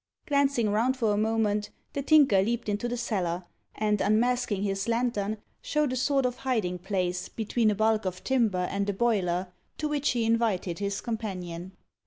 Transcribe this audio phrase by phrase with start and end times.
[0.25, 3.43] Glancing round for a moment, the Tinker leaped into the cellar,
[3.75, 8.67] and, unmasking his lantern, showed a sort of hiding place, between a bulk of timber
[8.71, 11.73] and a boiler, to which he invited his companion.